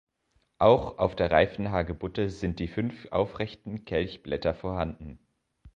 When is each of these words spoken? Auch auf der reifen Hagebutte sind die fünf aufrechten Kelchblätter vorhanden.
Auch 0.57 0.97
auf 0.97 1.15
der 1.15 1.29
reifen 1.29 1.69
Hagebutte 1.69 2.31
sind 2.31 2.57
die 2.57 2.67
fünf 2.67 3.09
aufrechten 3.11 3.85
Kelchblätter 3.85 4.55
vorhanden. 4.55 5.19